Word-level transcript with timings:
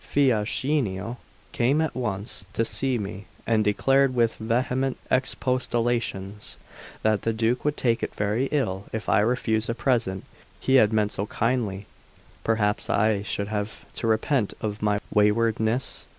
Fiaschino 0.03 1.17
came 1.51 1.79
at 1.79 1.93
once 1.95 2.43
to 2.53 2.65
see 2.65 2.97
me, 2.97 3.27
and 3.45 3.63
declared, 3.63 4.15
with 4.15 4.33
vehement 4.37 4.97
expostulations, 5.11 6.57
that 7.03 7.21
the 7.21 7.31
Duke 7.31 7.63
would 7.63 7.77
take 7.77 8.01
it 8.01 8.15
very 8.15 8.45
ill 8.47 8.85
if 8.91 9.07
I 9.07 9.19
refused 9.19 9.69
a 9.69 9.75
present 9.75 10.23
he 10.59 10.77
had 10.77 10.91
meant 10.91 11.11
so 11.11 11.27
kindly; 11.27 11.85
perhaps 12.43 12.89
I 12.89 13.21
should 13.21 13.49
have 13.49 13.85
to 13.93 14.07
repent 14.07 14.55
of 14.59 14.81
my 14.81 14.99
waywardness. 15.13 16.07